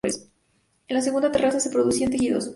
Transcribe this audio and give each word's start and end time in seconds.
En 0.87 0.95
la 0.95 1.03
segunda 1.03 1.31
terraza 1.31 1.59
se 1.59 1.69
producían 1.69 2.09
tejidos. 2.09 2.49